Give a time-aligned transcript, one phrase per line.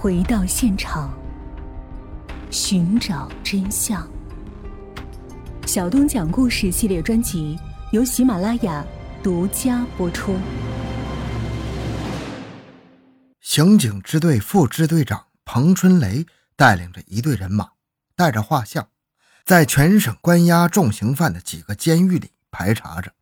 [0.00, 1.12] 回到现场，
[2.52, 4.08] 寻找真相。
[5.66, 7.58] 小东讲故事系列专辑
[7.90, 8.86] 由喜马拉雅
[9.24, 10.36] 独家播出。
[13.40, 16.24] 刑警支队副支队长彭春雷
[16.54, 17.70] 带领着一队人马，
[18.14, 18.86] 带着画像，
[19.44, 23.14] 在全省关押重刑犯的几个监狱里排查着。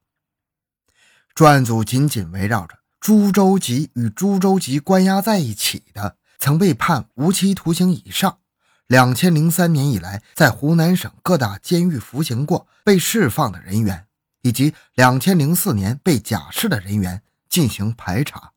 [1.34, 6.18] 专案组紧紧围绕着朱州籍与朱州籍关押在一起的。
[6.39, 8.38] 曾被判无期徒刑以上，
[8.87, 14.06] 两千零三年以来在湖南省各大监狱服刑过、被释放的人员，
[14.43, 18.52] 以及两千零四年被假释的人员进行排查，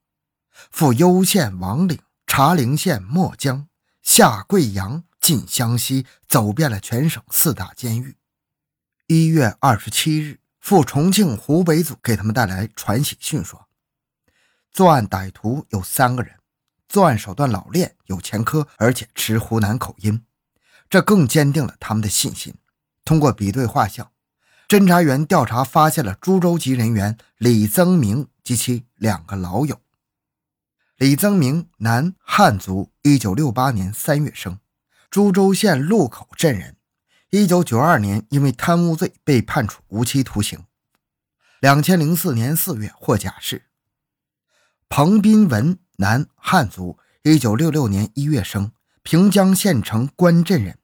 [0.71, 3.67] 赴攸县王岭、茶陵县墨江、
[4.03, 8.15] 下贵阳、进湘西，走遍了全省四大监狱。
[9.07, 13.67] 一月二十七日，赴重庆湖北组给他们带来传喜讯，说
[14.71, 16.38] 作案歹徒有三个人。
[16.89, 20.25] 作案手段老练，有前科，而且持湖南口音，
[20.89, 22.55] 这更坚定了他们的信心。
[23.05, 24.11] 通过比对画像，
[24.67, 29.79] 侦查员调查发现了株洲籍人员李增明及其两个老友。
[30.97, 34.59] 李增明，男，汉族，1968年3月生，
[35.11, 36.75] 株洲县路口镇人。
[37.29, 40.65] 1992年因为贪污罪被判处无期徒刑。
[41.61, 43.65] 2004年4月获假释。
[44.89, 45.77] 彭斌文。
[46.01, 48.71] 男，汉族，一九六六年一月生，
[49.03, 50.79] 平江县城关镇人。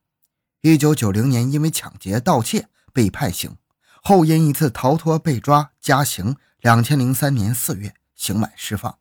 [0.59, 3.55] 一九九零年因为抢劫、盗窃被判刑，
[4.03, 6.35] 后因一次逃脱被抓加刑。
[6.59, 8.97] 两千零三年四月刑满释放。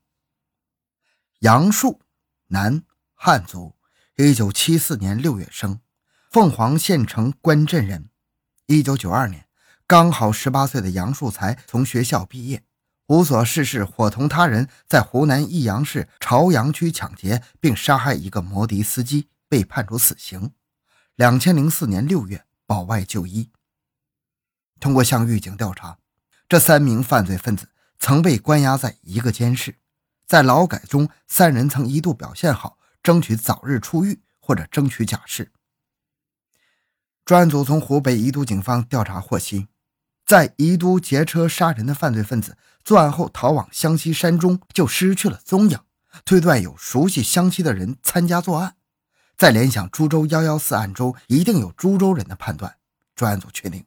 [1.41, 2.01] 杨树，
[2.48, 3.75] 男，汉族，
[4.17, 5.81] 一九七四年六月生，
[6.31, 8.11] 凤凰县城关镇人。
[8.67, 9.48] 一九九二年，
[9.89, 12.62] 刚好十八岁的杨树才从学校毕业。
[13.15, 20.51] 无所事事，伙同他人在湖南益阳市朝阳区抢劫并杀害一个摩的司机，被判处死刑。
[21.15, 23.51] 两千零四年六月保外就医。
[24.80, 25.98] 通过向狱警调查，
[26.48, 27.69] 这三名犯罪分子
[28.01, 29.77] 曾被关押在一个监室，
[30.27, 35.52] 在劳改中，三人曾一度表现好，争取早日出狱或者争取假释。
[37.25, 39.69] 专案组从湖北宜都警方调查获悉。
[40.27, 45.78] 在宜都劫车杀人的犯罪分子作案后逃往湘西山中，就失去了踪影。
[46.24, 48.77] 推断有熟悉湘西的人参加作案，
[49.36, 52.77] 再联想株洲幺幺四案中一定有株洲人的判断，
[53.17, 53.84] 专案组确定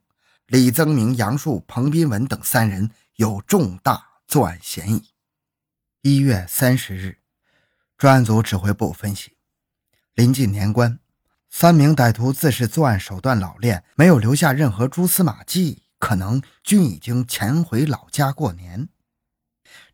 [0.48, 5.10] 李增明、杨树、彭斌文等三人有重大作案嫌疑。
[6.02, 7.20] 一月三十日，
[7.98, 9.38] 专案组指挥部分析：
[10.14, 11.00] 临近年关，
[11.50, 15.84] 三名歹徒自是作案手段老练，没有留下任何蛛丝马迹。
[16.00, 18.90] 可能均已经潜回老家过年。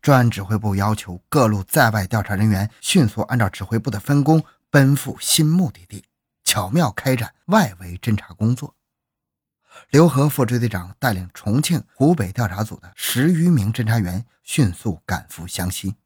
[0.00, 6.04] 专案指挥部要求各路在外调查人员迅速按照指挥部的分工奔赴新目的地，
[6.44, 8.76] 巧妙开展外围侦查工作。
[9.90, 15.96] 刘和副支队长带领重庆、湖北调查组的十余名侦查员迅速赶赴湘西。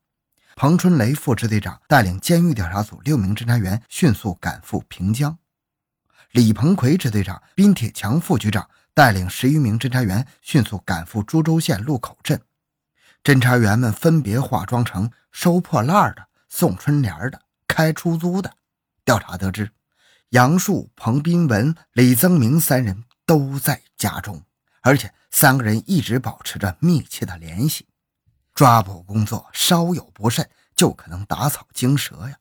[0.56, 5.38] 彭春雷副支队长带领监狱调查组六名侦查员迅速赶赴平江。
[6.30, 8.68] 李鹏奎支队长、宾铁强副局长。
[8.98, 12.42] 带领十余名侦查员迅速赶赴株洲县路口镇，
[13.22, 18.52] 侦查员们分别化妆成收破烂的、送春联的、开出租的。
[19.04, 19.70] 调查得知，
[20.30, 24.42] 杨树、彭斌文、李增明三人都在家中，
[24.80, 27.86] 而且三个人一直保持着密切的联系。
[28.52, 32.36] 抓捕工作稍有不慎，就可能打草惊蛇呀，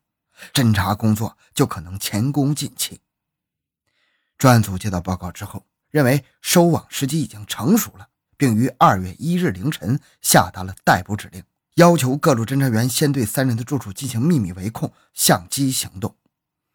[0.52, 3.00] 侦查工作就可能前功尽弃。
[4.40, 5.64] 专案组接到报告之后。
[5.98, 11.44] 认为收网时机已经成熟了，并于二月一日凌晨下达了逮捕指令，
[11.74, 16.16] 要求各路侦查员先对三人的住处进行秘密围控、相机行动。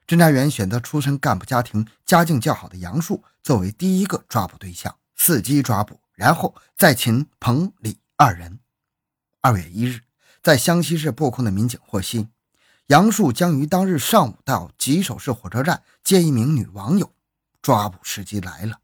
[0.08, 8.58] 侦查员选择出身干部家庭、家境较好的杨树作为第一个抓捕对象，伺机抓捕，然后再擒彭、李二人。
[9.40, 10.00] 二月一日，
[10.42, 12.26] 在湘西市布控的民警获悉，
[12.88, 17.12] 杨树将于当日上午到吉首市火车站接一名女网友，
[17.62, 18.80] 抓捕时机来了。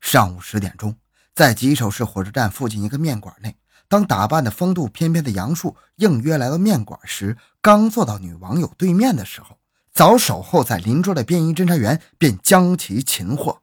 [0.00, 0.96] 上午十点钟，
[1.34, 3.56] 在吉首市火车站附近一个面馆内，
[3.86, 9.58] 当打扮的风度翩翩的杨树应约来到面馆时，刚坐到女网友对面的时候，
[9.92, 13.62] 早守候在邻桌的便衣侦查员便将其擒获。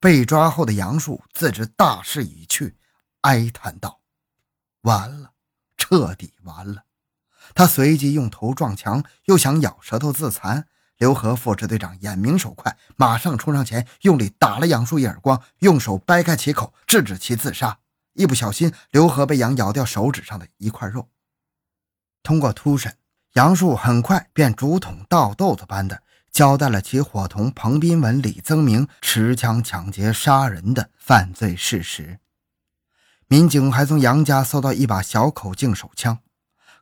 [0.00, 2.76] 被抓后的杨树自知大势已去，
[3.20, 4.00] 哀叹道
[4.82, 5.32] ：“完了，
[5.76, 6.84] 彻底完了。”
[7.54, 10.66] 他随即用头撞墙，又想咬舌头自残。
[11.00, 17.78] 刘和副支队长眼明手快，马上冲上前，用力打了杨树一耳光，用手掰开其口，制止其自杀。
[18.12, 21.08] 一不小心，刘和被羊咬掉手指上的一块肉。
[22.22, 22.98] 通过突审，
[23.32, 32.18] 杨树很快便竹筒倒豆子般的交代了其伙同彭斌文、李增明持枪抢劫杀人的犯罪事实。
[33.26, 36.18] 民警还从杨家搜到一把小口径手枪。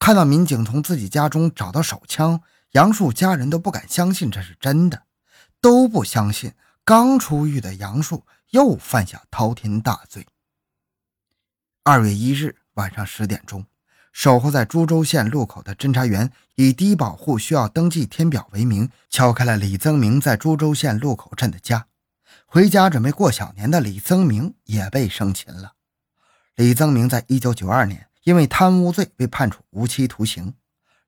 [0.00, 2.40] 看到民警从自己家中找到手枪，
[2.72, 5.04] 杨树家人都不敢相信这是真的，
[5.60, 6.52] 都不相信
[6.84, 10.26] 刚出狱的杨树又犯下滔天大罪。
[11.82, 13.64] 二月一日晚上十点钟。
[14.10, 21.86] 守候在株洲县路口的侦查员以低保户需要登记填表为名，敲开了李增明在株洲县路口镇的家。
[22.44, 25.74] 回家准备过小年的李增明也被生擒了。
[26.56, 30.54] 李增明在一九九二年因为贪污罪被判处无期徒刑，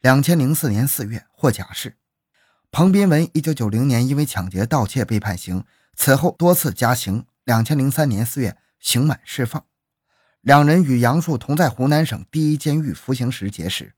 [0.00, 1.96] 两千零四年四月获假释。
[2.70, 5.64] 彭斌文一九九零年因为抢劫盗窃被判刑，
[5.96, 9.64] 此后多次加刑，两千零三年四月刑满释放。
[10.42, 13.94] 两人与杨树同在湖南省第一监狱服刑时结识，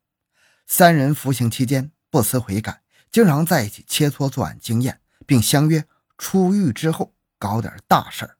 [0.68, 5.84] 三人服刑期间不思悔改，经常在一起切磋作案经验，并相约
[6.16, 8.36] 出狱之后搞点大事儿。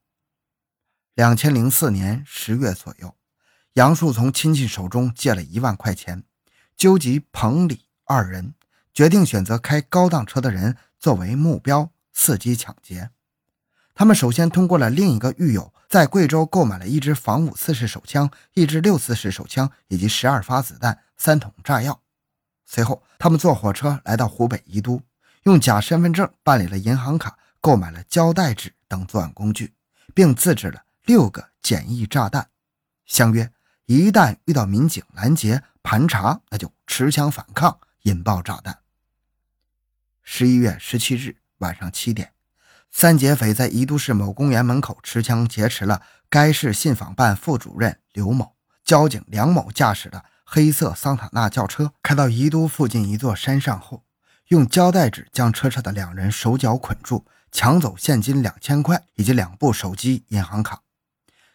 [1.13, 3.15] 两千零四年十月左右，
[3.73, 6.23] 杨树从亲戚手中借了一万块钱，
[6.77, 8.55] 纠集彭李二人，
[8.93, 13.09] 决定选择开高档车的人作为目标，伺机抢劫。
[13.95, 22.01] 他们首先通过了另一个狱友，在贵州购买了一支仿五四式手枪、一支六四式手枪以及十二发子弹、三桶炸药。
[22.65, 25.01] 随后，他们坐火车来到湖北宜都，
[25.43, 29.73] 用假身份证办理了银行卡，购买了胶带纸等作案工具，
[30.15, 32.49] 并自制了六个简易炸弹，
[33.05, 33.51] 相约
[33.85, 38.82] 一旦遇到民警拦截盘查，那就持枪反抗，引爆炸弹。
[40.23, 42.31] 十一月十七日晚上七点。
[42.89, 48.55] 三劫匪在宜都市某公园门口持枪劫持了该市信访办副主任刘某。
[48.83, 54.03] 交警梁某驾驶的黑色桑塔纳轿车开到宜都附近一座山上后，
[54.49, 60.81] 用胶带纸将车上的两人手脚捆住，抢走现金两千块以及两部手机、银行卡，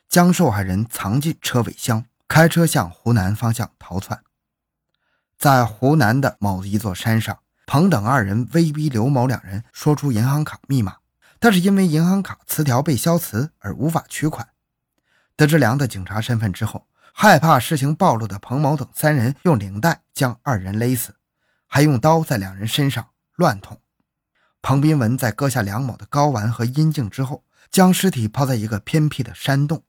[0.08, 4.22] 将受害人藏进车尾箱，开车向湖南方向逃窜。
[5.36, 10.96] 在湖南的某一座山上，彭等二人威逼刘某两人说出银行卡密码。
[11.38, 14.48] 但是因为银行卡磁条被消磁而无法取款。
[15.36, 21.14] 得知梁的警察身份之后，害怕事情暴露的彭某等三人用领带将二人勒死，
[21.66, 23.06] 还用刀在两人身上
[23.36, 23.78] 乱捅。
[24.62, 29.84] 彭斌文在割下梁某的睾丸和阴茎之后，将尸体抛在一个偏僻的山洞。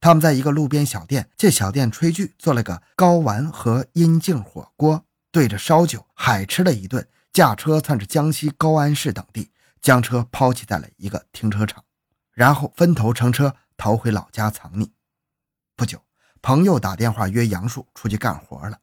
[0.00, 9.50] 他们在一个路边小店借小店炊具做了个睾丸和阴茎火锅，对着烧酒海吃了一顿，驾车窜至江西高安市等地。
[9.82, 11.84] 将车抛弃在了一个停车场，
[12.32, 14.88] 然后分头乘车逃回老家藏匿。
[15.76, 16.02] 不久，
[16.40, 18.78] 朋友打电话约杨树出去干活了。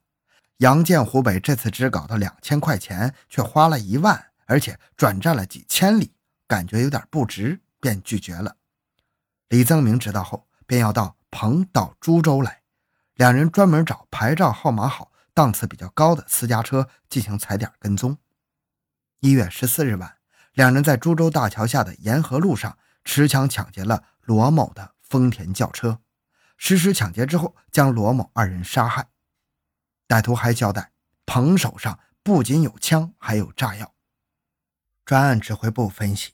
[0.57, 6.13] 杨见湖北这次只搞到两千块钱，却花了一万，而且转战了几千里，
[6.47, 8.57] 感觉有点不值，便拒绝了。
[9.49, 12.61] 李增明知道后，便要到彭到株洲来，
[13.15, 18.17] 两人专门找牌照号码好、档次比较高的私家车进行踩点跟踪。
[19.19, 20.17] 一月十四日晚。
[20.53, 25.99] 两人在株洲大桥下的沿河路上持枪抢劫了罗某的丰田轿车，
[26.57, 29.07] 实施抢劫之后，将罗某二人杀害。
[30.09, 30.91] 歹徒还交代，
[31.25, 33.93] 彭手上不仅有枪，还有炸药。
[35.05, 36.33] 专案指挥部分析，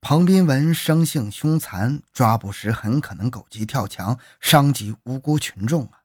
[0.00, 5.99] 彭斌文生性凶残，抓捕时很可能狗急跳墙，伤及无辜群众啊！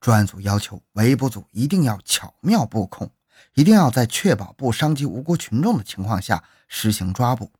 [0.00, 3.10] 专案组要求围捕组一定要巧妙布控。
[3.54, 7.52] 一定要在确保不伤及无辜群众的情况下实行抓捕。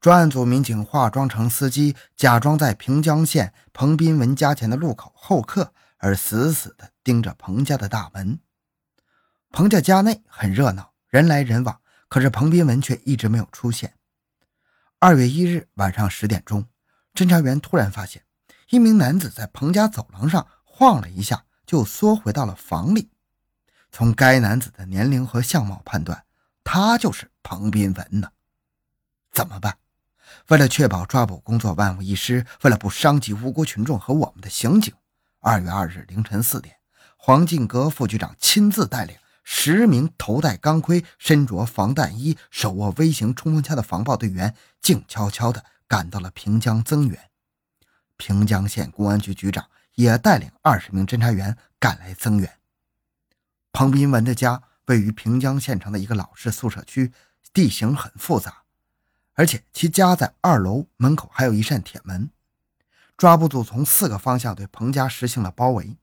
[0.00, 8.40] 专案组民警化妆成司机，假装在平江县彭斌文家前的路口候客，而死死地盯着彭家的大门。
[9.50, 13.94] 彭家家内很热闹，人来人往，可是彭斌文却一直没有出现。
[14.98, 16.66] 二月一日晚上十点钟，
[17.14, 18.24] 侦查员突然发现
[18.70, 20.46] 一名男子在彭家走廊上
[20.80, 23.10] 晃了一下，就缩回到了房里。
[23.92, 26.24] 从该男子的年龄和相貌判断，
[26.64, 28.30] 他就是彭斌文呢。
[29.30, 29.76] 怎么办？
[30.48, 34.94] 为了确保抓捕工作万无一失，为了不伤及无辜群众和我们的刑警，
[35.40, 36.76] 二月二日凌晨四点，
[37.18, 47.28] 黄进阁副局长亲自带领十名头戴钢盔、身着防弹衣、手握微型冲锋枪的防暴队员，静悄悄地赶到了平江增援。
[48.16, 52.58] 平江县公安局局长也带领二十名侦查员赶来增援。
[53.72, 57.12] 彭斌文的家位于平江县城的一个老式宿舍区，
[57.52, 58.62] 地形很复杂，
[59.34, 62.30] 而且其家在二楼，门口还有一扇铁门。
[63.16, 65.96] 抓捕组从四个方向对彭家实行了包围。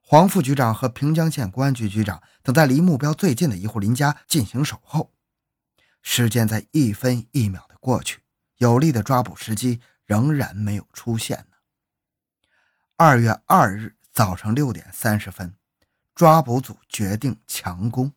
[0.00, 5.10] 黄副局长和平江县公安局局长等在离目标最近的一户邻家进行守候。
[6.02, 8.20] 时间在一分一秒的过去，
[8.58, 11.46] 有利的抓捕时机仍然没有出现。
[12.96, 15.56] 二月二日早上六点三十分，
[16.14, 18.12] 抓捕组决定强攻。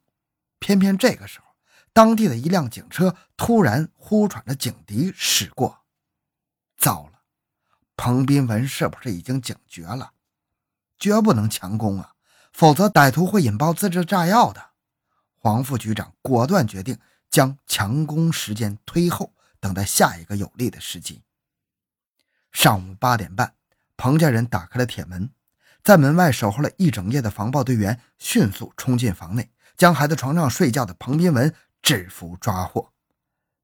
[0.59, 1.45] 偏偏这个时候，
[1.93, 5.83] 当地的一辆警车突然呼喘着警笛驶过。
[6.77, 7.21] 糟了，
[7.95, 10.11] 彭斌文是不是已经警觉了？
[10.97, 12.13] 绝不能强攻啊，
[12.51, 14.71] 否则歹徒会引爆自制炸药的。
[15.33, 16.99] 黄副局长果断决定。
[17.31, 21.21] 将强攻时间推后，等待下一个有利的时机。
[22.53, 23.55] 上午八点半，
[23.97, 25.29] 彭家人打开了铁门，
[25.83, 32.91] 在门外守候了一整夜的防暴队员迅速冲进房内，将还在床上睡觉的彭斌文制服抓获。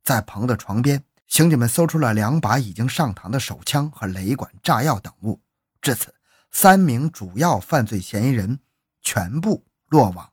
[0.03, 5.41] 在彭的床边，刑警们搜出了两把已经上膛的手枪和雷管、炸药等物。
[5.81, 6.13] 至此，
[6.51, 8.59] 三名主要犯罪嫌疑人
[9.01, 10.31] 全部落网。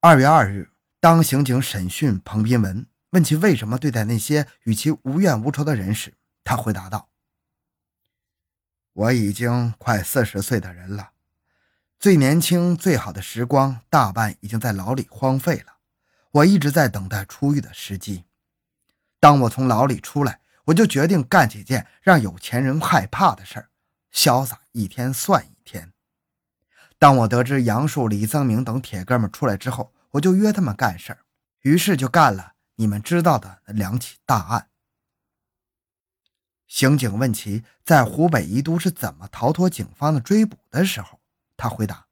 [0.00, 0.70] 二月二日。
[0.98, 7.10] 当刑警审讯彭斌文，问其为什么对待那些与其无怨无仇的人时，他回答道
[8.96, 11.10] ：“我已经快四十岁的人了，
[11.98, 15.76] 最年轻、最好的时光大半已经在牢里荒废了。
[16.30, 18.24] 我一直在等待出狱的时机。
[19.20, 23.68] 当我从牢里出来，我就决定干几件让有钱人害怕的事儿，
[24.14, 25.92] 潇洒一天算一天。
[26.98, 31.18] 当我得知杨树、李增明等铁哥们出来之后，我就约他们干事儿，
[31.60, 34.68] 于是就干了你们知道的那两起大案。
[36.66, 41.20] 刑警问其在湖北宜都是怎么逃脱警方的追捕的时候，
[41.56, 42.06] 他回答：“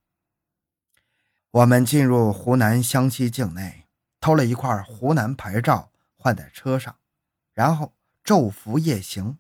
[1.51, 3.87] 我们进入湖南湘西境内，
[4.21, 6.97] 偷了一块湖南牌照换在车上，
[7.53, 7.95] 然后
[8.25, 9.39] 昼伏夜行，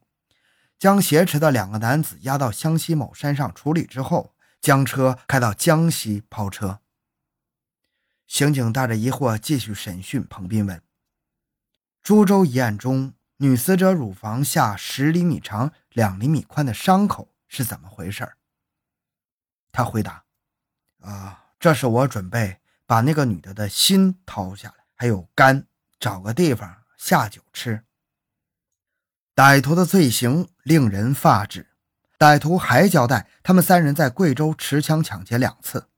[0.78, 6.80] 将挟持的两个男子押到湘西某山上处理之后，将车开到江西抛车。”
[8.26, 10.82] 刑警带着疑惑继续审讯彭斌文。
[12.02, 18.32] 株洲一案中，女死者乳房下十厘米长、两厘米宽的伤口是怎么回事？
[19.72, 20.24] 他回答
[21.02, 25.66] ：“啊，这是我准备把那个女的的心掏下来，还有肝，
[25.98, 27.82] 找个地方下酒吃。”
[29.34, 31.70] 歹徒的罪行令人发指。
[32.16, 35.88] 歹徒还交代，他们三人在贵州持枪抢劫两次。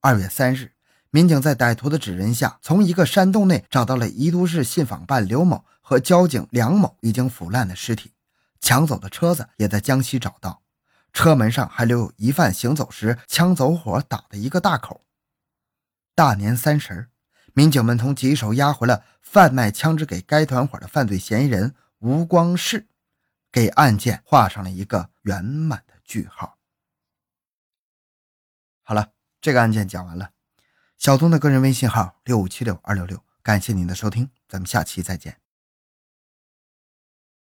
[0.00, 0.72] 二月三日。
[1.10, 8.14] 民警在歹徒的指认下，从一个山洞内找到了宜都市信访办刘某和交警梁某已经腐烂的尸体，
[8.58, 10.62] 抢走的车子也在江西找到，
[11.12, 15.04] 车门上还留有疑犯行走时枪走火打的一个大口。
[16.14, 17.10] 大年三十，
[17.52, 22.88] 民警们从吉首押回了贩卖枪支给该团伙的犯罪嫌疑人吴光世，
[23.52, 26.56] 给案件画上了一个圆满的句号。
[28.82, 29.12] 好了，
[29.42, 30.30] 这个案件讲完了。
[30.96, 35.43] 小东的个人微信号六五七六二六六，感谢您的收听，咱们下期再见。